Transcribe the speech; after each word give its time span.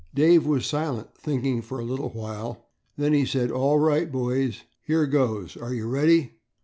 Dave 0.15 0.47
was 0.47 0.65
silent, 0.65 1.13
thinking 1.15 1.61
for 1.61 1.77
a 1.77 1.83
little 1.85 2.09
while. 2.09 2.65
Then 2.97 3.13
he 3.13 3.23
said, 3.23 3.51
"All 3.51 3.77
right 3.77 4.11
boys, 4.11 4.63
here 4.81 5.05
goes. 5.05 5.55
Are 5.55 5.75
you 5.75 5.85
ready?" 5.87 6.39